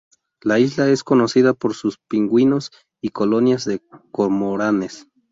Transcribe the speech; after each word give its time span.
La 0.41 0.57
isla 0.57 0.89
es 0.89 1.03
conocida 1.03 1.53
por 1.53 1.75
sus 1.75 1.99
pingüinos 2.09 2.71
y 3.03 3.09
colonias 3.09 3.65
de 3.65 3.83
cormoranes. 4.11 5.05